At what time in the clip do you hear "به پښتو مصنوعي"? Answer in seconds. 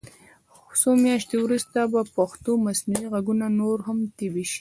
1.91-3.07